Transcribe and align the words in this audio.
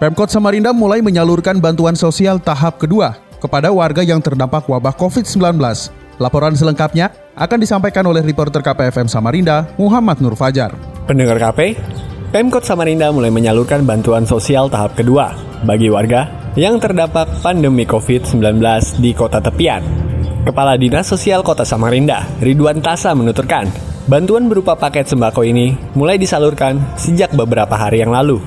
Pemkot 0.00 0.32
Samarinda 0.32 0.72
mulai 0.72 1.04
menyalurkan 1.04 1.60
bantuan 1.60 1.92
sosial 1.92 2.40
tahap 2.40 2.80
kedua 2.80 3.20
kepada 3.36 3.68
warga 3.68 4.00
yang 4.00 4.16
terdampak 4.24 4.64
wabah 4.64 4.96
COVID-19. 4.96 5.60
Laporan 6.16 6.56
selengkapnya 6.56 7.12
akan 7.36 7.60
disampaikan 7.60 8.08
oleh 8.08 8.24
reporter 8.24 8.64
KPFM 8.64 9.12
Samarinda, 9.12 9.68
Muhammad 9.76 10.24
Nur 10.24 10.40
Fajar. 10.40 10.72
Pendengar 11.04 11.36
KP, 11.36 11.76
Pemkot 12.32 12.64
Samarinda 12.64 13.12
mulai 13.12 13.28
menyalurkan 13.28 13.84
bantuan 13.84 14.24
sosial 14.24 14.72
tahap 14.72 14.96
kedua 14.96 15.36
bagi 15.68 15.92
warga 15.92 16.32
yang 16.56 16.80
terdampak 16.80 17.28
pandemi 17.44 17.84
COVID-19 17.84 18.40
di 19.04 19.12
kota 19.12 19.36
tepian. 19.36 19.84
Kepala 20.48 20.80
Dinas 20.80 21.12
Sosial 21.12 21.44
Kota 21.44 21.68
Samarinda, 21.68 22.24
Ridwan 22.40 22.80
Tasa 22.80 23.12
menuturkan, 23.12 23.68
bantuan 24.08 24.48
berupa 24.48 24.80
paket 24.80 25.12
sembako 25.12 25.44
ini 25.44 25.76
mulai 25.92 26.16
disalurkan 26.16 26.80
sejak 26.96 27.36
beberapa 27.36 27.76
hari 27.76 28.00
yang 28.00 28.16
lalu. 28.16 28.40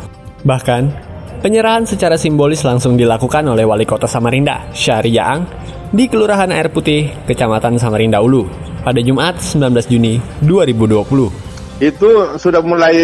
Bahkan, 0.43 1.02
Penyerahan 1.43 1.83
secara 1.83 2.15
simbolis 2.15 2.63
langsung 2.63 2.95
dilakukan 2.95 3.43
oleh 3.43 3.67
Wali 3.67 3.83
Kota 3.83 4.07
Samarinda, 4.07 4.71
Syahri 4.71 5.19
Yaang, 5.19 5.43
di 5.91 6.07
Kelurahan 6.07 6.47
Air 6.47 6.71
Putih, 6.71 7.11
Kecamatan 7.27 7.75
Samarinda 7.75 8.23
Ulu, 8.23 8.47
pada 8.79 9.03
Jumat 9.03 9.43
19 9.43 9.91
Juni 9.91 10.23
2020. 10.39 11.83
Itu 11.83 12.39
sudah 12.39 12.63
mulai 12.63 12.95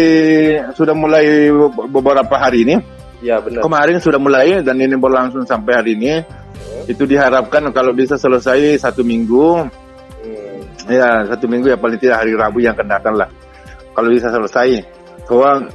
sudah 0.72 0.96
mulai 0.96 1.52
beberapa 1.92 2.32
hari 2.40 2.64
ini. 2.64 2.80
Ya 3.20 3.44
benar. 3.44 3.60
Kemarin 3.60 4.00
sudah 4.00 4.16
mulai 4.16 4.64
dan 4.64 4.80
ini 4.80 4.96
berlangsung 4.96 5.44
sampai 5.44 5.76
hari 5.76 5.92
ini. 6.00 6.24
Itu 6.88 7.04
diharapkan 7.04 7.68
kalau 7.76 7.92
bisa 7.92 8.16
selesai 8.16 8.80
satu 8.80 9.04
minggu. 9.04 9.68
Hmm. 10.24 10.88
Ya 10.88 11.28
satu 11.28 11.44
minggu 11.44 11.68
ya 11.68 11.76
paling 11.76 12.00
tidak 12.00 12.24
hari 12.24 12.32
Rabu 12.32 12.64
yang 12.64 12.72
akan 12.72 12.88
datang 12.88 13.20
lah. 13.20 13.28
Kalau 13.92 14.08
bisa 14.08 14.32
selesai. 14.32 14.99
Soal 15.28 15.70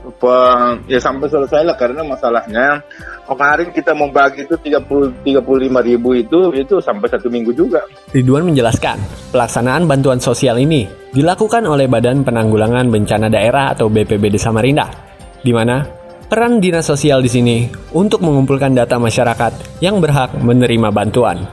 ya 0.91 0.99
sampai 0.99 1.27
selesai 1.31 1.63
lah 1.63 1.79
karena 1.79 2.03
masalahnya 2.03 2.83
kemarin 3.23 3.71
kita 3.71 3.95
membagi 3.95 4.43
itu 4.43 4.55
30 4.59 5.23
35 5.23 5.87
ribu 5.87 6.09
itu 6.11 6.39
itu 6.51 6.75
sampai 6.83 7.07
satu 7.07 7.31
minggu 7.31 7.55
juga. 7.55 7.87
Ridwan 8.11 8.51
menjelaskan, 8.51 8.99
pelaksanaan 9.31 9.87
bantuan 9.87 10.19
sosial 10.19 10.59
ini 10.59 10.85
dilakukan 11.15 11.63
oleh 11.63 11.87
Badan 11.87 12.27
Penanggulangan 12.27 12.91
Bencana 12.91 13.31
Daerah 13.31 13.71
atau 13.71 13.87
BPBD 13.87 14.35
Samarinda, 14.35 14.91
di 15.39 15.55
mana 15.55 15.87
peran 16.27 16.59
dinas 16.59 16.83
sosial 16.83 17.23
di 17.23 17.31
sini 17.31 17.57
untuk 17.95 18.19
mengumpulkan 18.19 18.75
data 18.75 18.99
masyarakat 18.99 19.79
yang 19.79 20.03
berhak 20.03 20.35
menerima 20.35 20.91
bantuan. 20.91 21.47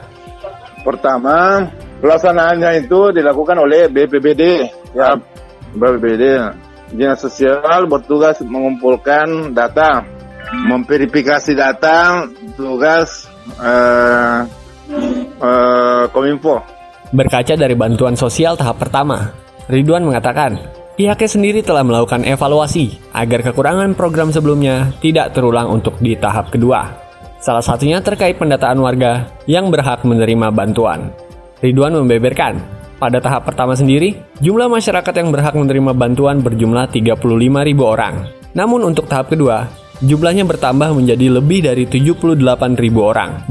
Pertama, 0.83 1.63
pelaksanaannya 2.03 2.83
itu 2.83 3.15
dilakukan 3.15 3.55
oleh 3.63 3.87
BPBD, 3.87 4.67
ya, 4.91 5.15
BPBD. 5.71 6.23
Dinas 6.91 7.23
Sosial 7.23 7.87
bertugas 7.87 8.41
mengumpulkan 8.43 9.55
data, 9.55 10.03
memverifikasi 10.67 11.55
data, 11.55 12.27
tugas 12.57 13.31
uh, 13.61 14.43
uh, 15.39 16.03
Kominfo. 16.11 16.59
Berkaca 17.13 17.53
dari 17.53 17.77
bantuan 17.77 18.17
sosial 18.17 18.57
tahap 18.57 18.81
pertama, 18.81 19.29
Ridwan 19.69 20.01
mengatakan 20.01 20.57
pihaknya 20.97 21.29
sendiri 21.29 21.59
telah 21.61 21.85
melakukan 21.85 22.25
evaluasi 22.25 22.97
agar 23.13 23.45
kekurangan 23.45 23.93
program 23.93 24.33
sebelumnya 24.33 24.91
tidak 24.97 25.31
terulang 25.37 25.69
untuk 25.69 25.95
di 26.01 26.17
tahap 26.17 26.49
kedua. 26.49 26.89
Salah 27.43 27.61
satunya 27.61 27.99
terkait 27.99 28.39
pendataan 28.39 28.79
warga 28.79 29.27
yang 29.45 29.67
berhak 29.67 30.01
menerima 30.07 30.49
bantuan. 30.55 31.11
Ridwan 31.59 31.95
membeberkan 32.01 32.82
pada 33.03 33.19
tahap 33.19 33.43
pertama 33.43 33.75
sendiri, 33.75 34.15
jumlah 34.39 34.71
masyarakat 34.71 35.11
yang 35.11 35.35
berhak 35.35 35.59
menerima 35.59 35.91
bantuan 35.91 36.39
berjumlah 36.39 36.87
35 36.87 37.19
ribu 37.67 37.83
orang. 37.83 38.31
Namun 38.55 38.87
untuk 38.87 39.11
tahap 39.11 39.27
kedua, 39.27 39.67
jumlahnya 39.99 40.47
bertambah 40.47 40.95
menjadi 40.95 41.35
lebih 41.35 41.67
dari 41.67 41.83
78 41.83 42.79
ribu 42.79 43.03
orang. 43.03 43.43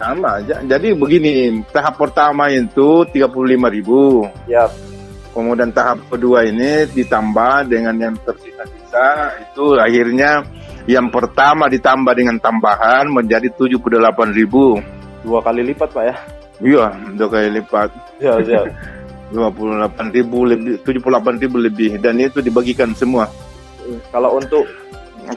Sama 0.00 0.40
aja. 0.40 0.64
Jadi 0.64 0.96
begini, 0.96 1.60
tahap 1.68 2.00
pertama 2.00 2.48
itu 2.48 3.04
35 3.12 3.68
ribu. 3.68 4.24
Ya. 4.48 4.72
Kemudian 5.36 5.68
tahap 5.68 6.00
kedua 6.08 6.48
ini 6.48 6.88
ditambah 6.88 7.68
dengan 7.68 7.92
yang 8.00 8.16
tersisa-sisa, 8.24 9.36
itu 9.36 9.76
akhirnya 9.76 10.48
yang 10.88 11.12
pertama 11.12 11.68
ditambah 11.68 12.16
dengan 12.16 12.40
tambahan 12.40 13.12
menjadi 13.12 13.52
78 13.52 14.32
ribu. 14.32 14.80
Dua 15.20 15.44
kali 15.44 15.60
lipat 15.60 15.92
Pak 15.92 16.04
ya? 16.08 16.16
Iya, 16.62 16.86
dua 17.18 17.28
kali 17.28 17.48
lipat. 17.60 17.90
Ya, 18.22 18.38
ya. 18.40 18.62
28 19.34 20.14
ribu 20.14 20.46
lebih, 20.46 20.78
78 20.86 21.42
ribu 21.42 21.56
lebih 21.58 21.90
dan 21.98 22.14
itu 22.22 22.38
dibagikan 22.38 22.94
semua. 22.94 23.26
Kalau 24.14 24.38
untuk 24.38 24.64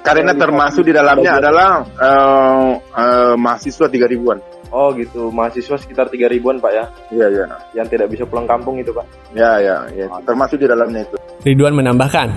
karena 0.03 0.35
termasuk 0.35 0.85
di 0.85 0.93
dalamnya 0.93 1.39
adalah 1.39 1.69
uh, 1.97 2.71
uh, 2.77 3.33
mahasiswa 3.35 3.87
tiga 3.89 4.05
ribuan. 4.05 4.37
Oh 4.67 4.91
gitu, 4.91 5.31
mahasiswa 5.31 5.79
sekitar 5.79 6.11
tiga 6.11 6.27
ribuan 6.27 6.59
pak 6.59 6.71
ya? 6.75 6.85
Iya 7.09 7.27
iya. 7.31 7.45
Yang 7.71 7.87
tidak 7.95 8.07
bisa 8.11 8.23
pulang 8.27 8.43
kampung 8.43 8.75
itu 8.77 8.91
pak? 8.91 9.07
Ya 9.31 9.63
ya, 9.63 9.87
ya. 9.95 10.11
termasuk 10.27 10.59
di 10.59 10.67
dalamnya 10.67 11.07
itu. 11.07 11.15
Ridwan 11.47 11.79
menambahkan, 11.79 12.27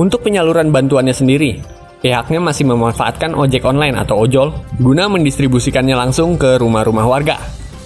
untuk 0.00 0.24
penyaluran 0.24 0.72
bantuannya 0.72 1.12
sendiri, 1.12 1.60
pihaknya 2.00 2.40
masih 2.40 2.64
memanfaatkan 2.72 3.36
ojek 3.36 3.68
online 3.68 4.00
atau 4.00 4.24
ojol 4.24 4.56
guna 4.80 5.12
mendistribusikannya 5.12 5.92
langsung 5.92 6.40
ke 6.40 6.56
rumah-rumah 6.56 7.04
warga. 7.04 7.36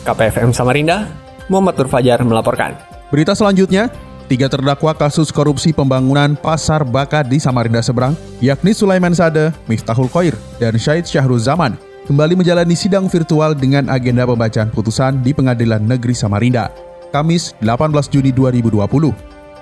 KPFM 0.06 0.54
Samarinda, 0.54 1.10
Muhammad 1.50 1.74
Nur 1.82 1.90
Fajar 1.90 2.22
melaporkan. 2.22 2.88
Berita 3.08 3.32
selanjutnya, 3.32 3.88
tiga 4.28 4.52
terdakwa 4.52 4.92
kasus 4.92 5.32
korupsi 5.32 5.72
pembangunan 5.72 6.36
pasar 6.36 6.84
bakat 6.84 7.24
di 7.32 7.41
Samarinda 7.41 7.80
Seberang, 7.80 8.12
yakni 8.44 8.76
Sulaiman 8.76 9.16
Sade, 9.16 9.48
Miftahul 9.64 10.12
Khoir, 10.12 10.36
dan 10.60 10.76
Syahid 10.76 11.08
Syahrul 11.08 11.41
Zaman, 11.41 11.80
kembali 12.04 12.36
menjalani 12.36 12.76
sidang 12.76 13.08
virtual 13.08 13.56
dengan 13.56 13.88
agenda 13.88 14.28
pembacaan 14.28 14.69
putusan 14.69 15.24
di 15.24 15.32
Pengadilan 15.32 15.80
Negeri 15.80 16.12
Samarinda, 16.12 16.69
Kamis 17.08 17.56
18 17.64 18.12
Juni 18.12 18.28
2020. 18.28 18.76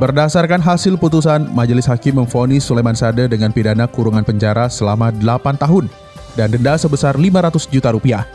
Berdasarkan 0.02 0.58
hasil 0.58 0.98
putusan, 0.98 1.46
Majelis 1.54 1.86
Hakim 1.86 2.18
memfonis 2.18 2.66
Sulaiman 2.66 2.98
Sade 2.98 3.30
dengan 3.30 3.54
pidana 3.54 3.86
kurungan 3.86 4.26
penjara 4.26 4.66
selama 4.66 5.14
8 5.14 5.54
tahun 5.54 5.86
dan 6.34 6.50
denda 6.50 6.74
sebesar 6.74 7.14
500 7.14 7.70
juta 7.70 7.94
rupiah. 7.94 8.26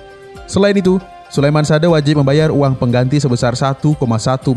Selain 0.47 0.73
itu, 0.73 1.03
Sulaiman 1.31 1.63
Sade 1.63 1.87
wajib 1.87 2.19
membayar 2.19 2.51
uang 2.51 2.75
pengganti 2.75 3.15
sebesar 3.15 3.55
1,1 3.55 3.95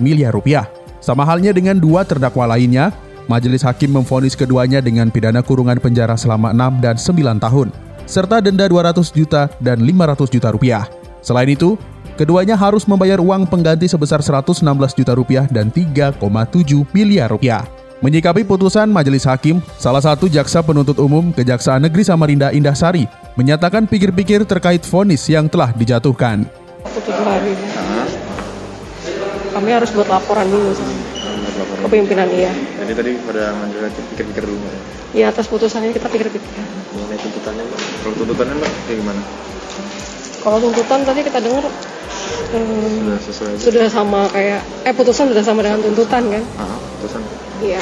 miliar 0.02 0.34
rupiah. 0.34 0.66
Sama 0.98 1.22
halnya 1.22 1.54
dengan 1.54 1.78
dua 1.78 2.02
terdakwa 2.02 2.50
lainnya, 2.50 2.90
Majelis 3.30 3.62
Hakim 3.62 3.94
memvonis 3.94 4.34
keduanya 4.34 4.82
dengan 4.82 5.06
pidana 5.06 5.38
kurungan 5.38 5.78
penjara 5.78 6.18
selama 6.18 6.50
6 6.50 6.82
dan 6.82 6.98
9 6.98 7.38
tahun, 7.38 7.68
serta 8.10 8.42
denda 8.42 8.66
200 8.66 9.06
juta 9.14 9.46
dan 9.62 9.86
500 9.86 10.26
juta 10.26 10.50
rupiah. 10.50 10.90
Selain 11.22 11.46
itu, 11.46 11.78
keduanya 12.18 12.58
harus 12.58 12.90
membayar 12.90 13.22
uang 13.22 13.46
pengganti 13.46 13.86
sebesar 13.86 14.18
116 14.18 14.66
juta 14.98 15.14
rupiah 15.14 15.46
dan 15.46 15.70
3,7 15.70 16.18
miliar 16.90 17.30
rupiah. 17.30 17.62
Menyikapi 18.02 18.42
putusan 18.42 18.90
Majelis 18.90 19.30
Hakim, 19.30 19.62
salah 19.78 20.02
satu 20.02 20.26
jaksa 20.26 20.58
penuntut 20.58 20.98
umum 20.98 21.30
Kejaksaan 21.30 21.86
Negeri 21.86 22.02
Samarinda 22.02 22.50
Indah 22.50 22.74
Sari 22.74 23.06
menyatakan 23.38 23.86
pikir-pikir 23.86 24.42
terkait 24.42 24.82
vonis 24.82 25.22
yang 25.30 25.46
telah 25.46 25.70
dijatuhkan 25.70 26.63
waktu 26.84 26.98
tujuh 27.00 27.24
hari. 27.24 27.52
Kami 29.54 29.70
harus 29.70 29.90
buat 29.94 30.08
laporan 30.08 30.46
dulu 30.48 30.70
sama 30.74 30.94
ke 31.54 31.88
pimpinan 31.92 32.26
iya. 32.32 32.50
Jadi 32.80 32.92
tadi 32.96 33.10
pada 33.22 33.52
majelis 33.54 33.92
pikir-pikir 34.16 34.42
dulu 34.42 34.58
ya? 34.58 34.80
Iya 35.14 35.24
atas 35.30 35.46
putusannya 35.46 35.92
kita 35.92 36.08
pikir-pikir. 36.10 36.42
Mengenai 36.96 37.18
tuntutannya 37.20 37.62
mbak, 37.62 37.80
kalau 38.02 38.14
tuntutannya 38.18 38.54
mbak 38.58 38.70
kayak 38.88 38.98
gimana? 39.04 39.20
Kalau 40.42 40.58
tuntutan 40.60 41.00
tadi 41.04 41.20
kita 41.22 41.38
dengar 41.40 41.64
hmm, 41.64 42.92
sudah 42.98 43.18
sesuai 43.20 43.52
sudah 43.60 43.86
sama 43.88 44.20
kayak 44.32 44.60
eh 44.84 44.92
putusan 44.96 45.30
sudah 45.30 45.44
sama 45.44 45.60
dengan 45.62 45.80
tuntutan 45.84 46.22
kan? 46.32 46.42
Ah, 46.58 46.76
putusan 46.98 47.20
Iya. 47.62 47.80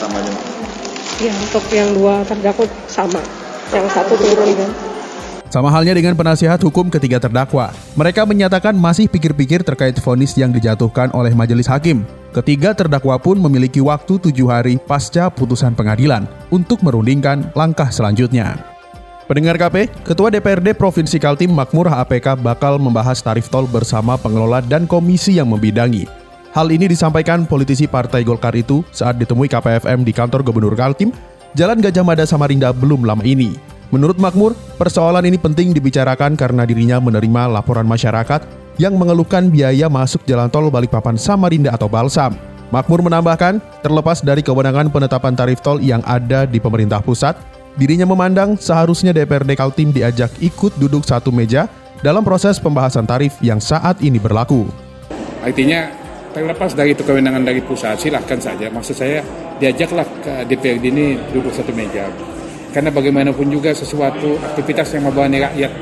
sama 0.00 0.16
aja. 0.18 0.32
Iya 1.20 1.32
untuk 1.36 1.64
yang 1.70 1.92
dua 1.92 2.24
terdakwa 2.24 2.64
sama. 2.88 3.20
Yang 3.70 3.86
satu 3.92 4.14
turun 4.16 4.50
kan. 4.56 4.70
Sama 5.50 5.66
halnya 5.66 5.98
dengan 5.98 6.14
penasihat 6.14 6.62
hukum 6.62 6.86
ketiga 6.86 7.18
terdakwa. 7.18 7.74
Mereka 7.98 8.22
menyatakan 8.22 8.70
masih 8.70 9.10
pikir-pikir 9.10 9.66
terkait 9.66 9.98
vonis 9.98 10.38
yang 10.38 10.54
dijatuhkan 10.54 11.10
oleh 11.10 11.34
majelis 11.34 11.66
hakim. 11.66 12.06
Ketiga 12.30 12.70
terdakwa 12.70 13.18
pun 13.18 13.34
memiliki 13.34 13.82
waktu 13.82 14.22
tujuh 14.22 14.46
hari 14.46 14.78
pasca 14.78 15.26
putusan 15.26 15.74
pengadilan 15.74 16.30
untuk 16.54 16.78
merundingkan 16.86 17.50
langkah 17.58 17.90
selanjutnya. 17.90 18.62
Pendengar 19.26 19.58
KP, 19.58 19.90
Ketua 20.06 20.30
DPRD 20.30 20.70
Provinsi 20.78 21.18
Kaltim 21.18 21.50
Makmur 21.50 21.90
HAPK 21.90 22.38
bakal 22.38 22.78
membahas 22.78 23.18
tarif 23.18 23.50
tol 23.50 23.66
bersama 23.66 24.14
pengelola 24.14 24.62
dan 24.62 24.86
komisi 24.86 25.42
yang 25.42 25.50
membidangi. 25.50 26.06
Hal 26.54 26.70
ini 26.70 26.86
disampaikan 26.86 27.42
politisi 27.42 27.90
Partai 27.90 28.22
Golkar 28.22 28.54
itu 28.54 28.86
saat 28.94 29.18
ditemui 29.18 29.50
KPFM 29.50 30.06
di 30.06 30.14
kantor 30.14 30.46
Gubernur 30.46 30.78
Kaltim, 30.78 31.10
Jalan 31.58 31.82
Gajah 31.82 32.06
Mada 32.06 32.22
Samarinda 32.22 32.70
belum 32.70 33.02
lama 33.02 33.26
ini. 33.26 33.79
Menurut 33.90 34.18
Makmur, 34.22 34.54
persoalan 34.78 35.26
ini 35.26 35.38
penting 35.38 35.74
dibicarakan 35.74 36.38
karena 36.38 36.62
dirinya 36.62 37.02
menerima 37.02 37.50
laporan 37.50 37.86
masyarakat 37.86 38.46
yang 38.78 38.94
mengeluhkan 38.94 39.50
biaya 39.50 39.90
masuk 39.90 40.22
jalan 40.24 40.46
tol 40.46 40.70
Balikpapan 40.70 41.18
Samarinda 41.18 41.74
atau 41.74 41.90
Balsam. 41.90 42.38
Makmur 42.70 43.02
menambahkan, 43.02 43.58
terlepas 43.82 44.22
dari 44.22 44.46
kewenangan 44.46 44.94
penetapan 44.94 45.34
tarif 45.34 45.58
tol 45.58 45.82
yang 45.82 46.06
ada 46.06 46.46
di 46.46 46.62
pemerintah 46.62 47.02
pusat, 47.02 47.34
Dirinya 47.78 48.02
memandang 48.02 48.58
seharusnya 48.58 49.14
DPRD 49.14 49.54
Kaltim 49.54 49.94
diajak 49.94 50.34
ikut 50.42 50.74
duduk 50.74 51.06
satu 51.06 51.30
meja 51.30 51.70
dalam 52.02 52.26
proses 52.26 52.58
pembahasan 52.58 53.06
tarif 53.06 53.38
yang 53.38 53.62
saat 53.62 54.02
ini 54.02 54.18
berlaku. 54.18 54.66
Artinya 55.40 55.86
terlepas 56.34 56.74
dari 56.74 56.98
itu 56.98 57.06
kewenangan 57.06 57.46
dari 57.46 57.62
pusat 57.62 57.94
silahkan 58.02 58.42
saja. 58.42 58.66
Maksud 58.74 58.96
saya 58.98 59.22
diajaklah 59.62 60.04
ke 60.18 60.32
DPRD 60.50 60.84
ini 60.90 61.06
duduk 61.30 61.54
satu 61.54 61.70
meja. 61.70 62.10
Karena 62.70 62.90
bagaimanapun 62.94 63.50
juga 63.50 63.74
sesuatu 63.74 64.38
aktivitas 64.38 64.94
yang 64.94 65.10
membawa 65.10 65.26
rakyat 65.26 65.72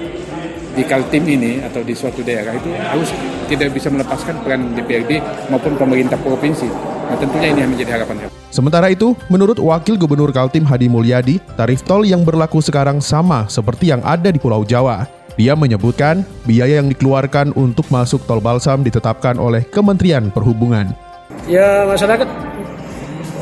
di 0.79 0.83
Kaltim 0.87 1.25
ini 1.27 1.59
atau 1.61 1.83
di 1.83 1.91
suatu 1.91 2.23
daerah 2.23 2.55
itu 2.55 2.71
harus 2.71 3.11
tidak 3.51 3.75
bisa 3.75 3.91
melepaskan 3.91 4.39
peran 4.47 4.73
DPRD 4.79 5.19
maupun 5.51 5.75
pemerintah 5.75 6.17
provinsi. 6.23 6.71
Nah 7.09 7.17
tentunya 7.19 7.51
ini 7.51 7.61
yang 7.67 7.73
menjadi 7.75 7.99
harapan 7.99 8.31
Sementara 8.49 8.89
itu, 8.89 9.13
menurut 9.29 9.61
Wakil 9.61 10.01
Gubernur 10.01 10.33
Kaltim 10.33 10.65
Hadi 10.65 10.89
Mulyadi, 10.89 11.37
tarif 11.57 11.85
tol 11.85 12.07
yang 12.07 12.25
berlaku 12.25 12.65
sekarang 12.65 13.03
sama 13.03 13.45
seperti 13.51 13.93
yang 13.93 14.01
ada 14.07 14.33
di 14.33 14.41
Pulau 14.41 14.65
Jawa. 14.65 15.05
Dia 15.39 15.55
menyebutkan 15.55 16.27
biaya 16.49 16.81
yang 16.83 16.91
dikeluarkan 16.91 17.55
untuk 17.55 17.87
masuk 17.93 18.25
tol 18.25 18.43
Balsam 18.43 18.83
ditetapkan 18.83 19.39
oleh 19.39 19.63
Kementerian 19.69 20.33
Perhubungan. 20.33 20.91
Ya 21.47 21.87
masyarakat 21.87 22.27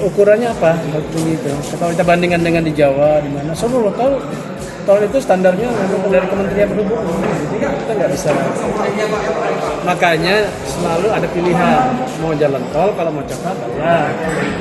ukurannya 0.02 0.48
apa? 0.52 0.76
Gitu. 1.14 1.50
Kalau 1.76 1.90
kita 1.92 2.04
bandingkan 2.04 2.42
dengan 2.44 2.62
di 2.64 2.72
Jawa, 2.76 3.20
di 3.24 3.30
mana 3.32 3.52
semua 3.56 3.88
tol 3.96 4.20
tol 4.86 5.02
itu 5.02 5.18
standarnya 5.18 5.66
dari 6.06 6.26
Kementerian 6.30 6.68
Perhubungan. 6.70 7.04
Jadi 7.50 7.56
kita 7.58 7.92
nggak 7.96 8.10
bisa. 8.14 8.30
Makanya 9.82 10.46
selalu 10.66 11.08
ada 11.10 11.26
pilihan 11.30 11.90
mau 12.22 12.32
jalan 12.36 12.62
tol 12.70 12.90
kalau 12.94 13.10
mau 13.10 13.24
cepat 13.26 13.56
ya, 13.78 14.10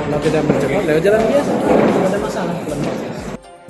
kalau 0.10 0.20
tidak 0.24 0.42
mau 0.46 0.58
cepat 0.58 0.82
lewat 0.88 1.02
jalan 1.04 1.22
biasa. 1.30 1.52
Tidak 1.54 2.10
ada 2.10 2.20
masalah. 2.20 2.56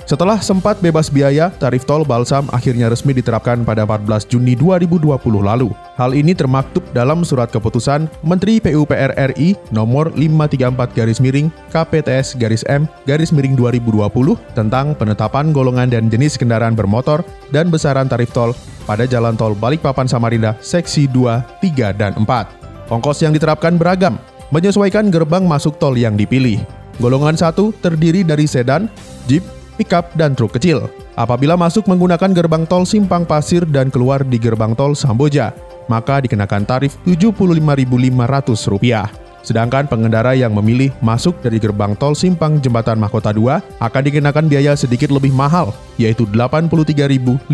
Setelah 0.06 0.38
sempat 0.38 0.78
bebas 0.78 1.10
biaya, 1.10 1.50
tarif 1.58 1.82
tol 1.82 2.06
Balsam 2.06 2.46
akhirnya 2.54 2.86
resmi 2.86 3.10
diterapkan 3.10 3.66
pada 3.66 3.82
14 3.82 4.30
Juni 4.30 4.54
2020 4.54 5.02
lalu. 5.42 5.74
Hal 5.98 6.14
ini 6.14 6.30
termaktub 6.30 6.86
dalam 6.94 7.26
surat 7.26 7.50
keputusan 7.50 8.06
Menteri 8.22 8.62
PUPR 8.62 9.18
RI 9.34 9.58
nomor 9.74 10.14
534 10.14 10.94
garis 10.94 11.18
miring 11.18 11.50
KPTS 11.74 12.38
garis 12.38 12.62
M 12.70 12.86
garis 13.02 13.34
miring 13.34 13.58
2020 13.58 14.38
tentang 14.54 14.94
penetapan 14.94 15.50
golongan 15.50 15.90
dan 15.90 16.06
jenis 16.06 16.38
kendaraan 16.38 16.78
bermotor 16.78 17.26
dan 17.50 17.66
besaran 17.66 18.06
tarif 18.06 18.30
tol 18.30 18.54
pada 18.86 19.10
jalan 19.10 19.34
tol 19.34 19.58
Balikpapan 19.58 20.06
Samarinda 20.06 20.54
seksi 20.62 21.10
2, 21.10 21.66
3, 21.66 21.98
dan 21.98 22.14
4. 22.14 22.94
Ongkos 22.94 23.26
yang 23.26 23.34
diterapkan 23.34 23.74
beragam, 23.74 24.22
menyesuaikan 24.54 25.10
gerbang 25.10 25.42
masuk 25.42 25.82
tol 25.82 25.98
yang 25.98 26.14
dipilih. 26.14 26.62
Golongan 27.02 27.34
1 27.34 27.58
terdiri 27.82 28.22
dari 28.22 28.46
sedan, 28.46 28.86
jeep, 29.26 29.55
pickup, 29.76 30.08
dan 30.16 30.34
truk 30.34 30.56
kecil. 30.56 30.88
Apabila 31.14 31.56
masuk 31.56 31.86
menggunakan 31.86 32.32
gerbang 32.32 32.64
tol 32.64 32.86
Simpang 32.88 33.28
Pasir 33.28 33.68
dan 33.68 33.92
keluar 33.92 34.24
di 34.24 34.40
gerbang 34.40 34.74
tol 34.74 34.96
Samboja, 34.96 35.52
maka 35.86 36.20
dikenakan 36.24 36.66
tarif 36.66 36.96
Rp75.500. 37.06 39.12
Sedangkan 39.46 39.86
pengendara 39.86 40.34
yang 40.34 40.58
memilih 40.58 40.90
masuk 40.98 41.38
dari 41.38 41.62
gerbang 41.62 41.94
tol 41.94 42.18
Simpang 42.18 42.58
Jembatan 42.58 42.98
Mahkota 42.98 43.30
2 43.30 43.78
akan 43.78 44.02
dikenakan 44.10 44.50
biaya 44.50 44.74
sedikit 44.74 45.14
lebih 45.14 45.30
mahal, 45.30 45.70
yaitu 45.94 46.26
Rp83.500. 46.26 47.46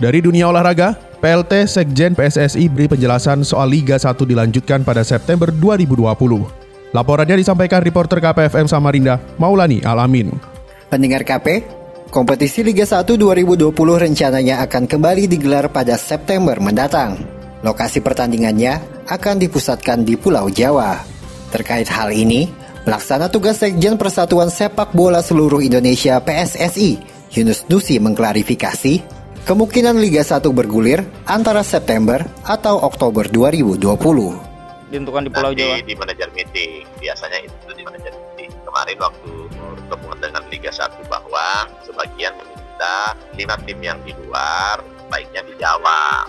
Dari 0.00 0.16
dunia 0.20 0.52
olahraga, 0.52 0.96
PLT 1.20 1.68
Sekjen 1.68 2.16
PSSI 2.16 2.72
beri 2.72 2.88
penjelasan 2.88 3.44
soal 3.44 3.68
Liga 3.68 4.00
1 4.00 4.16
dilanjutkan 4.24 4.80
pada 4.80 5.04
September 5.04 5.52
2020. 5.52 6.59
Laporannya 6.90 7.38
disampaikan 7.38 7.86
reporter 7.86 8.18
KPFM 8.18 8.66
Samarinda, 8.66 9.22
Maulani 9.38 9.78
Alamin. 9.86 10.34
Pendengar 10.90 11.22
KP, 11.22 11.62
kompetisi 12.10 12.66
Liga 12.66 12.82
1 12.82 13.06
2020 13.14 13.70
rencananya 13.70 14.58
akan 14.66 14.90
kembali 14.90 15.30
digelar 15.30 15.70
pada 15.70 15.94
September 15.94 16.58
mendatang. 16.58 17.14
Lokasi 17.62 18.02
pertandingannya 18.02 19.06
akan 19.06 19.38
dipusatkan 19.38 20.02
di 20.02 20.18
Pulau 20.18 20.50
Jawa. 20.50 20.98
Terkait 21.54 21.86
hal 21.86 22.10
ini, 22.10 22.50
pelaksana 22.82 23.30
tugas 23.30 23.62
Sekjen 23.62 23.94
Persatuan 23.94 24.50
Sepak 24.50 24.90
Bola 24.90 25.22
Seluruh 25.22 25.62
Indonesia 25.62 26.18
PSSI, 26.18 26.98
Yunus 27.30 27.70
Nusi 27.70 28.02
mengklarifikasi, 28.02 28.98
kemungkinan 29.46 29.94
Liga 30.02 30.26
1 30.26 30.42
bergulir 30.50 31.06
antara 31.22 31.62
September 31.62 32.26
atau 32.42 32.82
Oktober 32.82 33.30
2020 33.30 34.49
ditentukan 34.90 35.22
di 35.26 35.30
Pulau 35.30 35.54
Nanti 35.54 35.62
Jawa? 35.62 35.86
di 35.86 35.94
manajer 35.94 36.28
meeting, 36.34 36.82
biasanya 36.98 37.38
itu 37.46 37.70
di 37.78 37.82
manajer 37.86 38.12
meeting. 38.12 38.50
Kemarin 38.66 38.96
waktu 38.98 39.32
pertemuan 39.86 40.18
dengan 40.18 40.42
Liga 40.50 40.70
1 40.74 41.06
bahwa 41.06 41.46
sebagian 41.86 42.34
meminta 42.34 42.98
lima 43.38 43.54
tim 43.62 43.78
yang 43.78 43.98
di 44.02 44.12
luar, 44.18 44.82
baiknya 45.06 45.46
di 45.46 45.54
Jawa. 45.62 46.26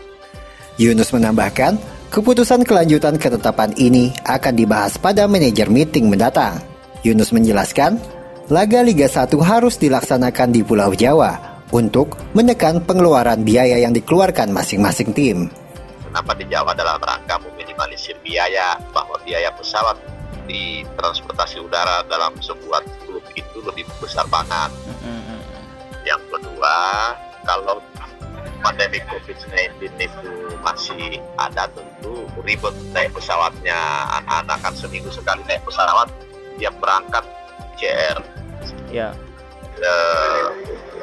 Yunus 0.78 1.10
menambahkan, 1.10 1.78
keputusan 2.14 2.62
kelanjutan 2.64 3.18
ketetapan 3.18 3.74
ini 3.82 4.14
akan 4.26 4.54
dibahas 4.54 4.96
pada 5.02 5.26
manajer 5.26 5.68
meeting 5.68 6.08
mendatang. 6.08 6.62
Yunus 7.02 7.34
menjelaskan, 7.34 7.98
laga 8.54 8.86
Liga 8.86 9.10
1 9.10 9.34
harus 9.42 9.82
dilaksanakan 9.82 10.54
di 10.54 10.62
Pulau 10.62 10.94
Jawa 10.94 11.66
untuk 11.74 12.14
menekan 12.38 12.84
pengeluaran 12.86 13.42
biaya 13.42 13.82
yang 13.82 13.96
dikeluarkan 13.96 14.54
masing-masing 14.54 15.10
tim. 15.18 15.50
Kenapa 16.12 16.36
di 16.36 16.46
Jawa 16.52 16.76
dalam 16.76 17.00
rangka 17.00 17.40
meminimalisir 17.82 18.18
biaya 18.22 18.78
bahwa 18.94 19.18
biaya 19.26 19.50
pesawat 19.58 19.98
di 20.46 20.86
transportasi 20.98 21.58
udara 21.62 22.06
dalam 22.06 22.38
sebuah 22.38 22.86
klub 23.06 23.26
itu 23.34 23.58
lebih 23.66 23.86
besar 23.98 24.26
banget. 24.30 24.70
Yang 26.06 26.22
kedua, 26.30 26.78
kalau 27.46 27.82
pandemi 28.62 29.02
COVID-19 29.10 29.98
itu 29.98 30.30
masih 30.62 31.18
ada 31.42 31.66
tentu 31.74 32.30
ribet 32.46 32.74
naik 32.94 33.10
pesawatnya 33.18 33.78
anak-anak 34.22 34.58
kan 34.62 34.74
seminggu 34.78 35.10
sekali 35.10 35.42
naik 35.50 35.66
pesawat 35.66 36.06
tiap 36.62 36.78
berangkat 36.78 37.26
CR 37.82 38.22
Ya. 38.94 39.10
eh, 39.82 40.46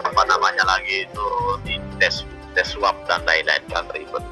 apa 0.07 0.23
namanya 0.31 0.63
lagi 0.63 1.03
itu 1.03 1.27
di 1.67 1.75
tes 1.99 2.23
tes 2.55 2.71
swab 2.71 2.95
dan 3.11 3.19
lain-lain 3.27 3.65
kan 3.67 3.83
ribet 3.91 4.23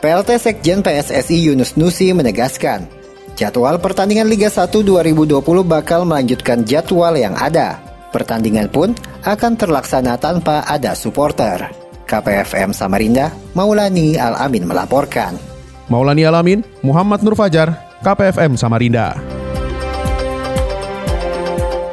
PLT 0.00 0.40
Sekjen 0.40 0.80
PSSI 0.80 1.52
Yunus 1.52 1.76
Nusi 1.76 2.08
menegaskan, 2.16 2.88
jadwal 3.36 3.76
pertandingan 3.76 4.32
Liga 4.32 4.48
1 4.48 4.72
2020 4.72 5.44
bakal 5.68 6.08
melanjutkan 6.08 6.64
jadwal 6.64 7.12
yang 7.20 7.36
ada. 7.36 7.76
Pertandingan 8.08 8.72
pun 8.72 8.96
akan 9.28 9.60
terlaksana 9.60 10.16
tanpa 10.16 10.64
ada 10.64 10.96
supporter. 10.96 11.68
KPFM 12.08 12.72
Samarinda, 12.72 13.28
Maulani 13.52 14.16
Al-Amin 14.16 14.64
melaporkan. 14.64 15.36
Maulani 15.92 16.24
Alamin, 16.24 16.64
Muhammad 16.80 17.20
Nur 17.20 17.36
Fajar, 17.36 17.76
KPFM 18.00 18.56
Samarinda. 18.56 19.20